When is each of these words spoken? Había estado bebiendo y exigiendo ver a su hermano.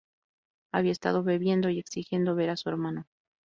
Había 0.73 0.93
estado 0.93 1.21
bebiendo 1.21 1.69
y 1.69 1.77
exigiendo 1.77 2.33
ver 2.33 2.49
a 2.49 2.57
su 2.57 2.69
hermano. 2.69 3.05